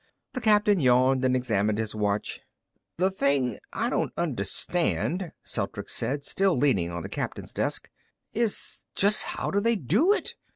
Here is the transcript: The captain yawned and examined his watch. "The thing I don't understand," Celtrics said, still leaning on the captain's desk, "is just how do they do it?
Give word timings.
The 0.33 0.41
captain 0.41 0.79
yawned 0.79 1.23
and 1.23 1.35
examined 1.35 1.77
his 1.77 1.93
watch. 1.93 2.39
"The 2.97 3.11
thing 3.11 3.59
I 3.71 3.91
don't 3.91 4.11
understand," 4.17 5.31
Celtrics 5.43 5.93
said, 5.93 6.25
still 6.25 6.57
leaning 6.57 6.89
on 6.89 7.03
the 7.03 7.07
captain's 7.07 7.53
desk, 7.53 7.87
"is 8.33 8.85
just 8.95 9.21
how 9.21 9.51
do 9.51 9.59
they 9.61 9.75
do 9.75 10.11
it? 10.11 10.33